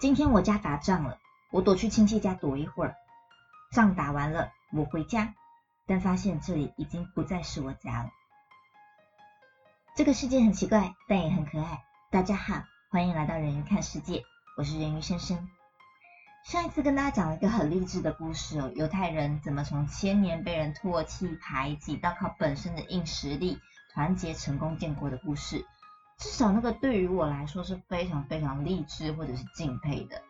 [0.00, 1.18] 今天我家打仗了，
[1.50, 2.94] 我躲去亲戚家躲一会儿。
[3.72, 5.34] 仗打完了，我回家，
[5.88, 8.10] 但发现这里已经不再是我家了。
[9.96, 11.82] 这个世界很奇怪，但也很可爱。
[12.12, 14.22] 大家好，欢迎来到人鱼看世界，
[14.56, 15.48] 我是人鱼先生。
[16.44, 23.58] 上一次跟大家讲了一个很励志的故事哦，犹太人怎么从千年被人唾弃排挤，到靠本身的硬实力
[23.92, 25.66] 团结成功建国的故事。
[26.18, 30.20] 至少那个对于我来说是非常非常励志或者是敬佩的。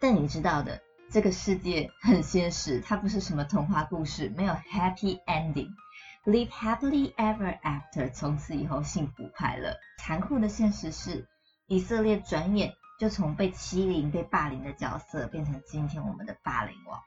[0.00, 9.76] 但你知道的，这个世界很现实，它不是什么童话故事，没有 happy ending，live happily ever after，从此以后幸福快乐。
[9.98, 11.26] 残酷的现实是，
[11.66, 12.74] 以色列转眼。
[12.96, 17.00] 就从被欺凌、被霸凌的角色，变成今天我们的霸凌王。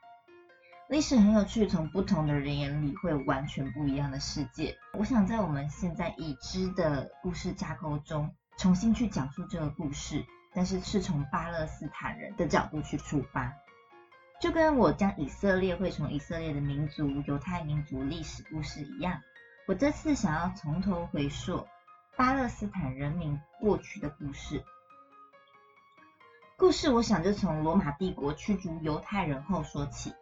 [0.90, 4.76] 历史很有趣，从不同的人眼里会有完全不一样的世界。
[4.92, 13.54] 我想在我们现在已知的故事架构中，重新去讲述这个故事，但是是从巴勒斯坦人的角度去出发。
[14.40, 19.20] 就跟我将以色列会从以色列的民族、犹太民族历史故事一样，
[19.68, 21.66] 我这次想要从头回溯
[22.16, 24.64] 巴勒斯坦人民过去的故事。
[26.56, 30.12] 故事我想就从罗马帝国驱逐犹太人后说起。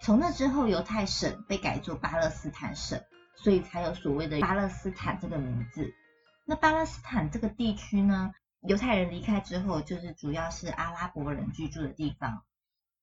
[0.00, 3.02] 从那之后，犹太省被改作巴勒斯坦省，
[3.34, 5.92] 所以才有所谓的巴勒斯坦这个名字。
[6.46, 12.44] 那巴勒斯坦这个地区呢，犹太人离开之后，就是主要是阿拉伯人居住的地方。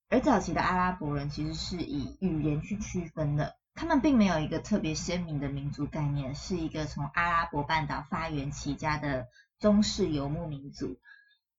[0.09, 9.27] 而早期的阿拉伯人其实是以语言去区分的，他们并没有一个特别鲜明的民族概念，是一个从阿拉伯半岛发源起家的
[9.59, 10.99] 中式游牧民族。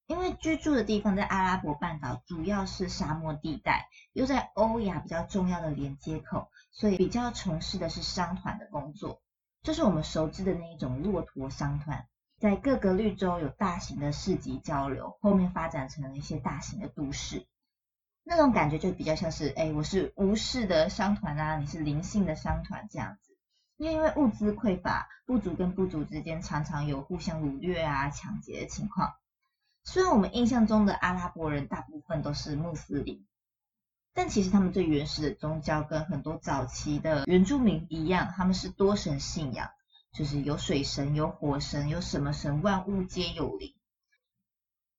[0.07, 9.23] 因为居住的地方在阿拉伯半岛，主要是沙漠地带，又在欧亚比较重要的连接口，所以比较从事的是商团的工作，
[9.63, 12.09] 就是我们熟知的那一种骆驼商团，
[12.41, 17.47] 在各个绿洲有大型的市集交流，后面发展成了一些大型的都市，
[18.25, 23.37] 那种感觉就比较像是，哎，我是无事的商团啊，你是灵性的商团这样子，
[23.77, 29.15] 因为因为物资匮乏，部族跟部族之间常常有互相掳掠啊、抢劫的情况。
[29.85, 33.25] 虽然我们印象中的阿拉伯人大部分都是穆斯林，
[34.15, 39.71] 但其实他们最原始的宗教跟很多早期的原住民一样，他们是多神信仰，
[40.13, 43.75] 就是有水神、有火神、有什么神，万物皆有灵。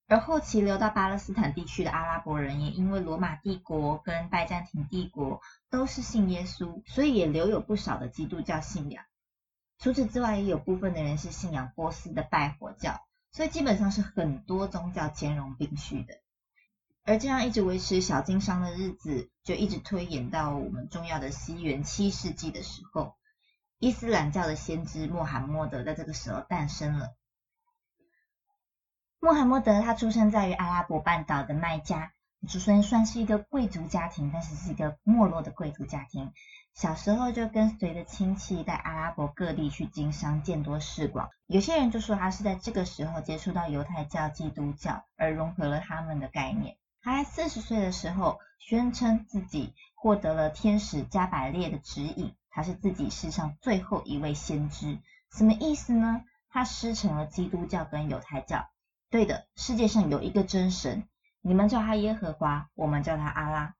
[0.06, 9.04] 而后期流到巴勒斯坦地区的阿拉伯人，也因为罗马帝国跟拜占庭帝国都是信耶稣，所以也留有不少的基督教信仰。
[9.78, 13.00] 除此之外，也有部分的人是信仰波斯的拜火教。
[13.32, 16.14] 所以基本上是很多宗教兼容并蓄的，
[17.06, 23.14] 而这样一直维持小经商的日子，就一直推演到我们重要的西元七世纪的时候，
[23.78, 27.14] 伊斯兰教的先知穆罕默德在这个时候诞生了。
[29.20, 32.12] 穆罕默德他出生在于阿拉伯半岛的麦加，
[32.48, 36.32] 虽然算是一个贵族家庭，但是是一个没落的贵族家庭。
[36.72, 41.28] 小时候就跟随着亲戚在阿拉伯各地去经商，见多识广。
[41.46, 46.78] 有些人就说他是在这个时候接触到犹太教、基督教，而融合了他们的概念。
[47.04, 54.98] 他在四十岁的时候宣称自己获得了天使加百列的指引，他是自己世上最后一位先知。
[55.30, 56.22] 什么意思呢？
[56.48, 58.70] 他师承了基督教跟犹太教。
[59.10, 61.06] 对的，世界上有一个真神，
[61.42, 63.74] 你们叫他耶和华，我们叫他阿拉。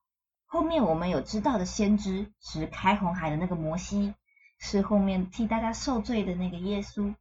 [0.44, 4.14] 后面我们有知道的先知是开红海的那个摩西，
[4.58, 7.14] 是后面替大家受罪的那个耶稣，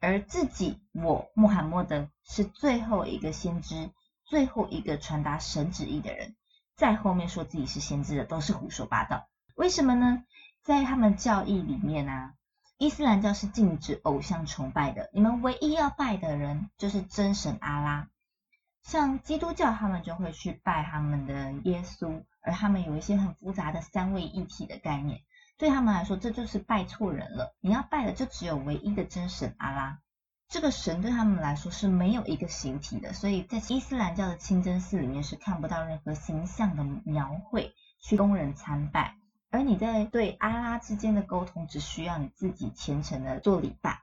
[0.00, 3.90] 而自己我穆罕默德是最后一个先知，
[4.32, 6.34] 最后一个传达神旨意的人，
[6.74, 9.28] 在后面说自己是先知的都是胡说八道。
[9.56, 10.24] 为什么呢？
[10.62, 12.32] 在他们教义里面啊，
[12.78, 18.08] 伊斯兰教是禁止偶像崇拜的，你们唯一要拜的人就是真神阿拉。
[18.82, 25.20] 像基督教，他们就会去拜他们的耶稣，而他们有一些很复杂的三位一体的概念，
[25.58, 27.54] 对他们来说，这就是拜错人了。
[27.60, 29.98] 你要拜的就只有唯一的真神阿拉，
[30.52, 39.16] 这个神对他们来说是没有一个形体的，所以在伊斯兰教的清真寺里面是看不到任何形象的描绘去供人参拜，
[39.50, 44.02] 而你在对阿拉之间的沟通，只需要你自己虔诚的做礼拜。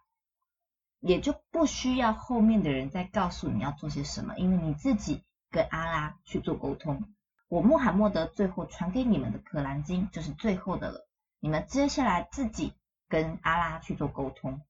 [0.99, 7.13] 也就不需要后面的人再告诉你要做些什么，因为你自己跟阿拉去做沟通。
[7.47, 11.07] 我穆罕默德最后传给你们的《可兰经》就是最后的了，
[11.39, 12.73] 你们接下来自己
[13.07, 14.61] 跟阿拉去做沟通。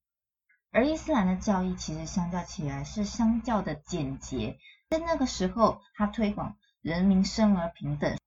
[0.71, 8.17] 而伊斯兰的教义其实相较起来是相较的简洁，在那个时候，他推广人民生而平等，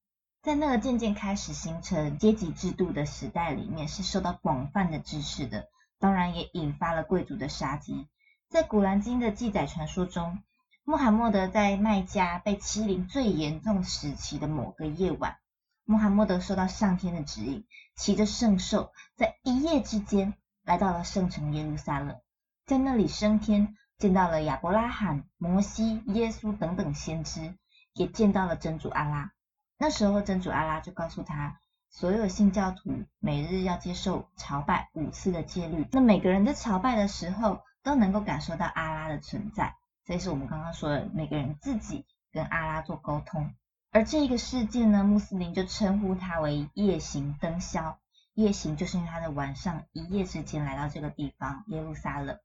[0.43, 5.69] 在那个渐渐开始形成阶级制度的时代里面，是受到广泛的支持的。
[6.01, 8.09] 当然也引发了贵族的杀机。
[8.49, 10.43] 在《古兰经》的记载传说中，
[10.83, 15.39] 穆罕默德在麦加被欺凌最严重时期的某个夜晚，
[15.85, 17.65] 穆罕默德受到上天的指引，
[17.95, 20.35] 骑着圣兽，在一夜之间
[20.65, 22.21] 来到了圣城耶路撒冷，
[22.65, 27.55] 在那里升天，见到了亚伯拉罕、摩西、耶稣等等先知，
[27.95, 29.33] 也见到了真主阿拉。
[29.79, 31.59] 那时候真主阿拉就告诉他，
[31.91, 39.75] 所有信教徒每日要接受朝拜五次的戒律，那每个人在朝拜的时候都能够感受到阿拉的存在。
[40.05, 43.53] 这是我们刚刚说的，每个人自己跟阿拉做沟通。
[43.91, 47.99] 而这个事件呢，穆斯林就称呼它为夜行灯宵。
[48.35, 52.39] 夜行就是因为他在晚上一夜之间来到这个地方耶路撒冷。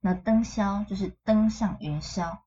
[0.00, 2.38] 那登霄就是登上云霄，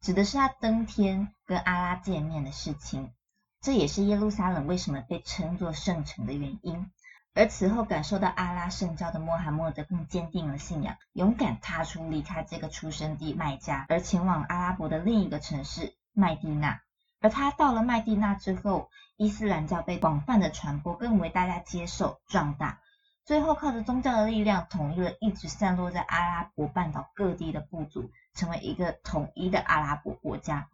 [0.00, 3.12] 指的是他登天跟阿拉见面的事情。
[3.60, 6.90] 这也是耶路撒冷为什么被称作圣城的原因。
[7.34, 16.80] 而此后感受到阿拉圣教的穆罕默德更坚定了信仰，勇敢踏出离开这个出生地麦加，而前往阿拉伯的另一个城市麦地那。
[17.20, 22.80] 而他到了麦地那之后，伊斯兰教被广泛的传播，更为大家接受壮大。
[23.26, 30.68] 最后靠着宗教的力量，统一了一直散落在阿拉伯半岛各地的部族，成为一个统一的阿拉伯国家。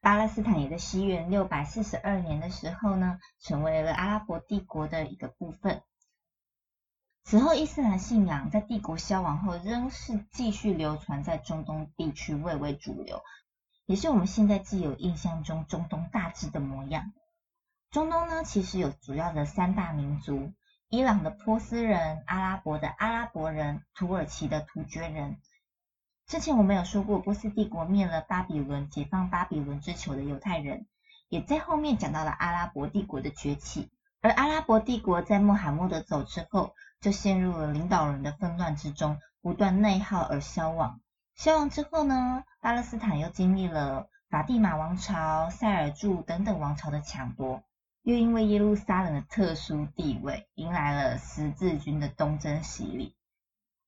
[0.00, 5.80] 巴勒斯坦也在西元六百四十二年的时候呢，成为了阿拉伯帝国的一个部分。
[7.22, 13.22] 此后，伊斯兰信仰在帝国消亡后，仍是继续流传在中东地区，蔚为主流，
[13.86, 17.12] 也是我们现在既有印象中中东大致的模样。
[17.92, 20.52] 中东呢，其实有主要的三大民族：
[20.94, 25.38] 伊朗的波斯人、阿拉伯的阿拉伯人、土耳其的突厥人。
[26.26, 30.86] 之前我们有说过，波斯帝国灭了巴比伦，解放巴比伦之囚的犹太人，
[31.30, 33.90] 也在后面讲到了阿拉伯帝国的崛起。
[34.20, 41.00] 而阿拉伯帝国在穆罕默德走之后，就陷入了领导人的纷乱之中，不断内耗而消亡。
[41.34, 47.62] 消亡之后呢，巴勒斯坦又经历了法蒂玛王朝、塞尔柱等等王朝的抢夺，
[48.04, 53.14] 又因为耶路撒冷的特殊地位，迎来了十字军的东征洗礼。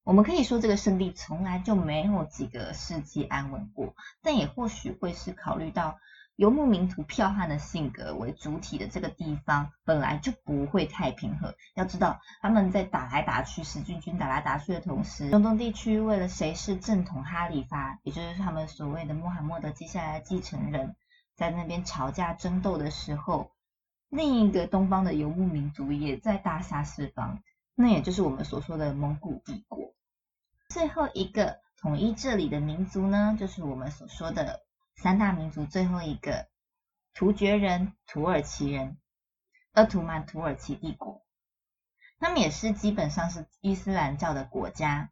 [0.05, 5.99] 我们可以说，这个圣地从来就没有几个世纪安稳过，但也或许会是考虑到
[6.37, 11.57] 游牧民族剽悍的性格为主体的这个地方，本来就不会太平和。
[11.75, 20.95] 要知道，他们在打来打去，十字军打来打去的同时，中东地区为了谁是正统哈里发，也就是他们所谓的穆罕默德接下来的继承人，
[21.35, 23.51] 在那边吵架争斗的时候，
[24.15, 27.43] 另一个东方的游牧民族也在大杀四方。
[27.75, 29.93] 那也就是我们所说的蒙古帝国。
[30.69, 34.61] 最后一个统一这里的民族呢，就是我们所说的
[34.95, 36.47] 三大民族最后一个
[37.13, 38.97] 突厥人、土耳其人、
[39.73, 41.25] 鄂图曼土耳其帝国。
[42.21, 45.11] 他们也是基本上是伊斯兰教的国家，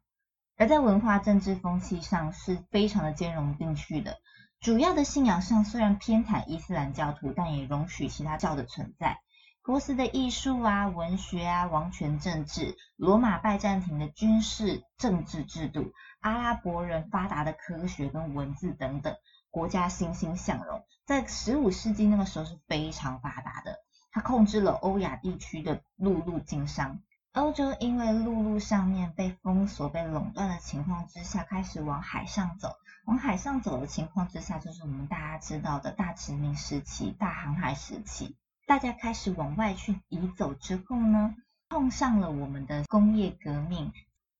[0.55, 4.17] 而在文化、政治风气上是非常的兼容并蓄的。
[4.63, 9.19] 主要的信仰上虽然偏袒伊斯兰教徒，但也容许其他教的存在。
[9.61, 19.17] 波斯的艺术啊、文学啊、王权政治、罗马拜占庭的军事政治制度、阿拉伯人发达的科学跟文字等等，
[19.49, 23.79] 国家欣欣向荣，在十五世纪那个时候是非常发达的。
[24.13, 27.01] 它控制了欧亚地区的陆路经商。
[27.33, 32.75] 欧洲因为陆路上面被封锁、被垄断的情况之下，开始往海上走。
[33.05, 38.35] 往海上走的情况之下，就是我们大家知道的大殖民时期、大航海时期。
[38.67, 41.35] 大家开始往外去移走之后呢，
[41.69, 43.91] 碰上了我们的工业革命。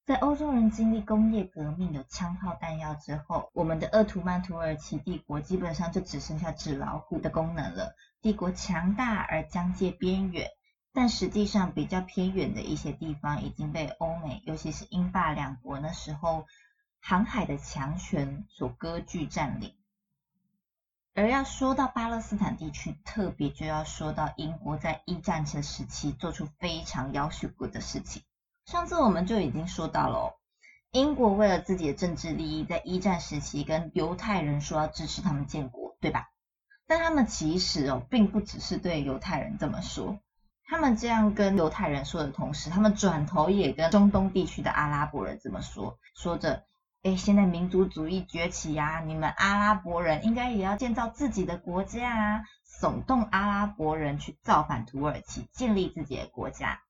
[0.06, 7.96] 在欧洲人经历工业革命、有枪炮弹药之后，我们的鄂图曼土耳其帝国基本上就只剩下纸老虎的功能了。
[8.22, 10.48] 帝国强大而疆界边缘，
[10.94, 16.46] 但实际上比较偏远的一些地方已经被欧美，尤其是英法两国那时候
[17.02, 19.74] 航海的强权所割据占领。
[21.16, 28.22] 而要说到巴勒斯坦地区，特别就要说到英国在一战时时期做出非常要求过的事情。
[28.66, 30.34] 上次我们就已经说到了，哦
[30.92, 36.30] 英国为了自己的政治利益，在一战时期跟犹太人说要支持他们建国，对吧？
[36.86, 40.20] 但他们其实哦，并不只是对犹太人这么说，
[40.74, 46.64] 他们这样跟犹太人说的同时，他们转头也跟中东地区的阿拉伯人这么说，说着。
[47.04, 52.42] 哎，现在民族主义崛起呀，你们阿拉伯人应该也要建造自己的国家啊，
[52.82, 56.82] 耸动阿拉伯人去造反土耳其，建立自己的国家。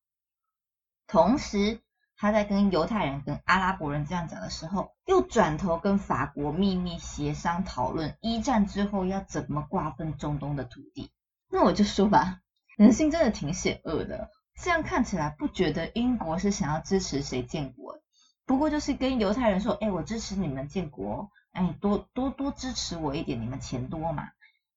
[1.06, 1.82] 同时，
[2.16, 11.12] 他在跟犹太人、跟阿拉伯人这样讲的时候，又转头跟法国秘密协商讨论一战之后要怎么瓜分中东的土地。
[11.50, 12.40] 那我就说吧，
[12.78, 14.30] 人性真的挺险恶的。
[14.62, 18.00] 这样看起来，不觉得英国是想要支持谁建国？
[18.46, 24.30] 不过就是跟犹太人说，哎，我支持你们建国，哎，多多多支持我一点，你们钱多嘛。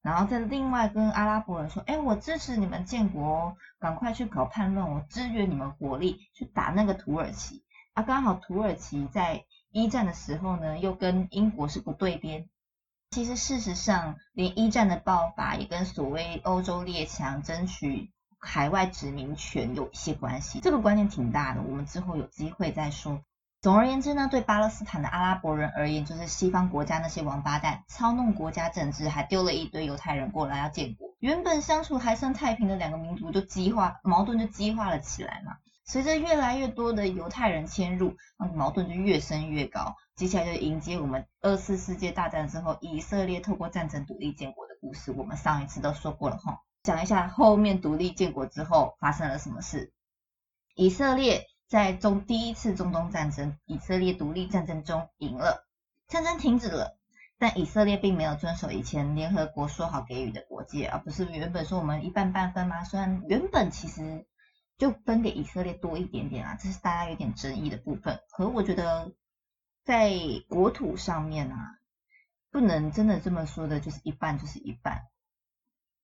[0.03, 7.65] 然后再另外跟阿拉伯人说，哎，我支持你们建国，赶快去搞叛乱，我支援你们火力去打那个土耳其。
[7.93, 12.49] 啊，刚好土耳其在一战的时候呢，又跟英国是不对边。
[13.11, 20.61] 其实事实上，连一战的爆发也跟所谓欧洲列强争取海外殖民权有一些关系。
[20.61, 23.23] 这个观念挺大的，我们之后有机会再说。
[23.63, 31.09] 总而言之呢，对巴勒斯坦的阿拉伯人而言，就是西方国家那些王八蛋操弄国家政治，还丢了一堆犹太人过来要建国。
[31.19, 35.57] 原本相处还算太平的两个民族，就激化矛盾就激化了起来嘛。
[35.87, 39.97] 随着越来越多的犹太人迁入，那矛盾就越升越高。
[40.15, 45.13] 接下来就迎接我们二次世界大战之后，以色列透过战争独立建国的故事。
[45.13, 49.93] 我们上一次都说过了哈，讲一下后面独立建国之后发生了什么事。
[50.75, 51.47] 以色列。
[51.69, 55.67] 在中第一次中东战争，以色列独立战争中赢了，
[56.07, 56.97] 战争停止了，
[57.41, 62.85] 但以色列并没有遵守以前联合国说好给予的国界，而不是原本说我们一半半分吗？
[62.85, 64.25] 虽然原本其实
[64.79, 68.21] 就分给以色列多一点点啊，这是大家有点争议的部分。
[68.31, 69.13] 可是我觉得
[69.85, 70.13] 在
[70.49, 71.79] 国土上面啊，
[72.51, 75.07] 不能真的这么说的，就是一半就是一半。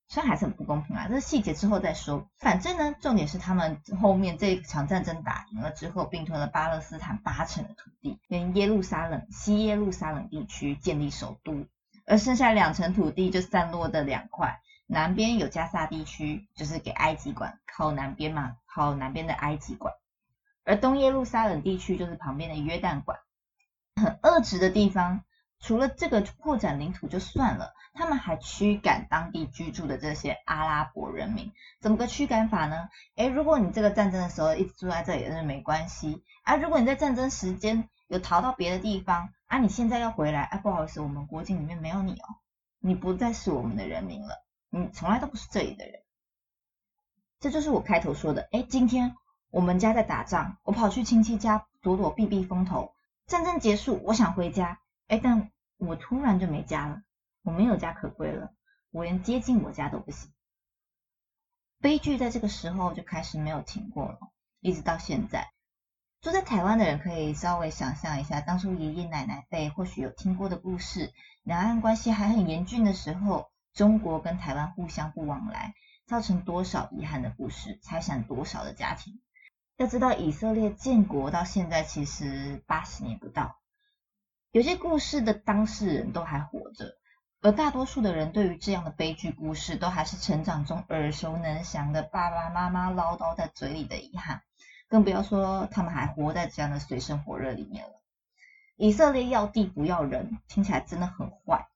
[0.09, 2.29] 虽然还是很不公平啊，这细节之后再说。
[2.39, 11.67] 反正呢，重点是他们后面这一场战争打赢了之后，并吞了巴勒斯坦八成的土地，跟耶路撒冷西耶路撒冷地区建立首都，
[12.05, 14.61] 而剩下两成土地就散落的两块，
[14.93, 19.95] 南边有加萨地区，就是给埃及管，靠南边嘛，靠南边的埃及管，
[20.65, 23.19] 而东耶路撒冷地区就是旁边的约旦管，
[23.97, 25.25] 很恶质的地方。
[25.61, 31.53] 除了这个扩展领土就算了，他们还驱赶当地居住的这些阿拉伯人民。
[31.81, 32.91] 怎么个驱赶法呢？
[33.15, 36.57] 诶，如果你这个战争的时候一直住在这里，那没关系啊。
[36.57, 42.37] 如果你在战争时间有逃到别的地方啊，你现在要回来啊，不好意思，我们国境里面没有你哦，
[42.79, 44.45] 你不再是我们的人民了，
[44.75, 46.01] 你从来都不是这里的人。
[47.41, 49.15] 这就是我开头说的，诶，今天
[49.51, 52.95] 我们家在打仗，我跑去亲戚家躲躲避避风头，
[53.27, 54.81] 战争结束，我想回家。
[55.09, 57.03] 哎，但我突然就没家了，
[57.43, 58.55] 我没有家可归了，
[58.91, 60.33] 我连接近我家都不行。
[61.81, 64.19] 悲剧在这个时候就开始没有停过了，
[64.61, 65.53] 一直到现在。
[66.23, 71.13] 住在台湾的人可以稍微想象一下，当初爷爷奶奶辈或许有听过的故事，
[71.43, 75.75] 两岸关系还很严峻的时候，中国跟台湾互相不往来，
[76.07, 79.21] 造成多少遗憾的故事，拆散多少的家庭。
[79.79, 83.59] 要知道，以色列建国到现在其实八十年不到。
[84.51, 86.99] 有些故事的当事人都还活着，
[87.41, 94.43] 而大多数的人对于这样的悲剧故事，都还是成长中耳熟能详的爸爸妈妈唠叨在嘴里的遗憾，
[94.89, 98.03] 更不要说他们还活在这样的水深火热里面了。
[98.77, 101.67] 以色列要地不要人，听起来真的很坏。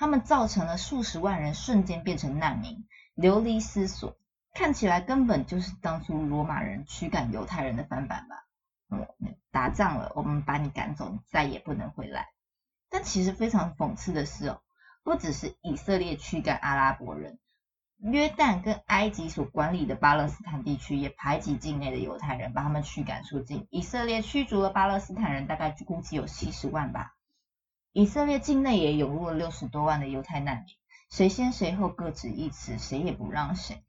[0.00, 4.16] 他们造成了数十万人瞬间变成难民，流离失所，
[4.54, 8.46] 看起来根本就是当初罗马人驱赶犹太人的翻版吧。
[8.88, 9.06] 嗯
[9.50, 12.28] 打仗了，我们把你赶走，你再也不能回来。
[12.88, 14.62] 但其实非常讽刺的是哦，
[15.02, 17.38] 不只是以色列驱赶阿拉伯人，
[17.98, 23.66] 约旦跟埃及所管理的巴勒斯坦地区也排挤境内的犹太人，把他们驱赶出境。
[23.68, 27.12] 以色列驱逐了巴勒斯坦人，大概估计有七十万吧。
[27.92, 30.66] 以色列境内也涌入了六十多万的犹太难民，
[31.10, 33.82] 谁先谁后各执一词，谁也不让谁。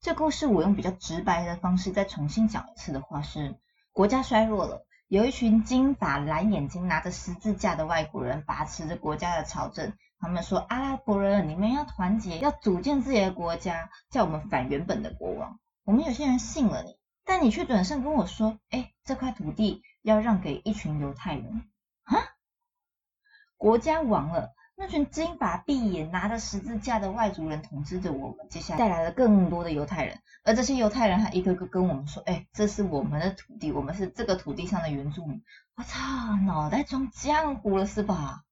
[0.00, 3.56] 这故事我用比较直白的方式再重新讲一次的话是：
[3.92, 9.92] 国家衰弱了，有一群金发蓝眼睛拿着十字架的外国人把持着国家的朝政。
[10.20, 21.62] 他们说：“阿拉伯人，你们要团结，要组建自己的国家，叫我们反原本的国王。”我们有些人信了你，但你却转身跟我说：“哎，这块土地要让给一群犹太人。”
[23.58, 24.54] 国家亡了。
[24.80, 35.42] 那群金发碧眼、拿着十字架的外族人统治着我们，接下来带来了更多的犹太人，而这些犹太人还一个个跟我们说：“哎，这是我们的土地，我们是这个土地上的原住民。”
[35.74, 35.98] 我操，
[36.46, 38.44] 脑袋装浆糊了是吧？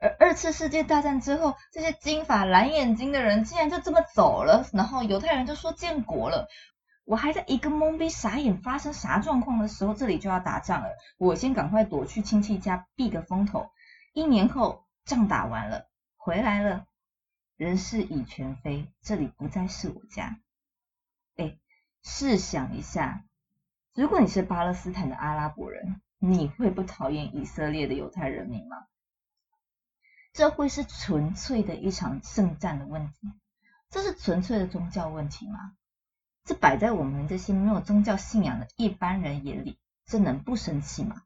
[0.00, 6.46] 而二次世界大战之后，这些金发蓝眼睛的人竟然就这么走了，然后犹太人就说建国了。
[7.04, 13.66] 我还在一个懵逼傻眼，发生啥状况的时候，这里就要打仗了，我先赶快躲去亲戚家避个风头。
[14.12, 14.86] 一年后。
[15.06, 16.86] 仗打完了，回来了，
[17.56, 20.38] 人事已全非，这里不再是我家。
[21.34, 21.58] 哎，
[22.04, 23.24] 试想一下，
[23.92, 28.86] 如果你是巴勒斯坦的阿拉伯人，你会不讨厌以色列的犹太人民吗？
[30.32, 33.32] 这会是纯粹的一场圣战的问题？
[33.88, 35.76] 这是纯粹的宗教问题吗？
[36.44, 41.24] 这摆在我们这些没有宗教信仰的一般人眼里，这能不生气吗？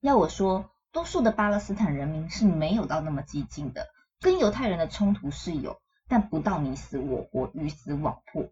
[0.00, 3.88] 要我说，多数的巴勒斯坦人民是没有到那么激进的，
[4.20, 8.50] 跟犹太人的冲突是有，但不到你死我活、鱼死网破。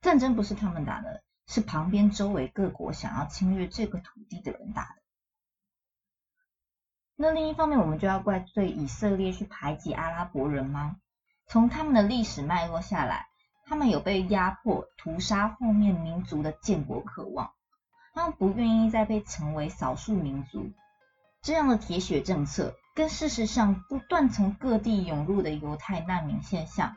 [0.00, 5.02] 战争不是他们打的，是旁边周围各国想要侵略这个土地的人打的。
[7.16, 10.96] 那另一方面，我们就要怪罪以色列去排挤阿拉伯人吗？
[11.46, 13.26] 从他们的历史脉络下来，
[13.66, 17.52] 他们有被压迫、屠杀后面民族的建国渴望，
[18.14, 20.70] 他们不愿意再被成为少数民族。
[21.42, 26.96] 这样的铁血政策，跟事实上不断从各地涌入的犹太难民现象，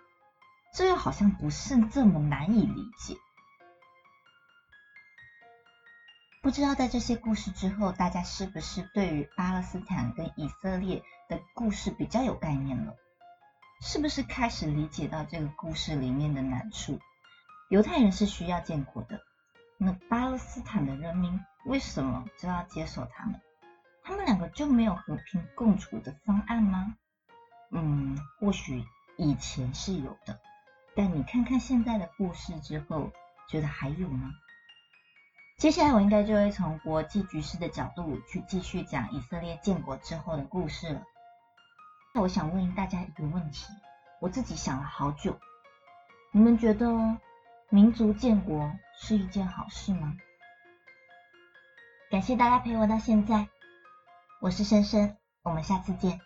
[0.73, 3.15] 这又好像不是这么难以理解。
[6.41, 12.93] 不知道在这些故事之后，大家是不是对于巴勒斯坦跟以色列的故事比较有概念了？
[13.81, 16.99] 是不是开始理解到这个故事里面的难处？
[17.69, 19.21] 犹太人是需要建国的，
[19.77, 23.39] 那巴勒斯坦的人民为什么就要接受他们？
[24.03, 26.95] 他们两个就没有和平共处的方案吗？
[27.71, 28.83] 嗯，或许
[29.17, 30.39] 以前是有的，
[30.95, 33.11] 但你看看现在的故事之后，
[33.49, 34.31] 觉得还有吗？
[35.57, 41.03] 接下来我应该就会从国际局势的角度去继续讲以色列建国之后的故事了。
[42.13, 43.71] 那我想问大家一个问题，
[44.19, 45.39] 我自己想了好久，
[46.31, 47.17] 你们觉得
[47.69, 50.17] 民族建国是一件好事吗？
[52.11, 53.47] 感谢大家陪我到现在，
[54.43, 56.19] 我是深深，我们下次见。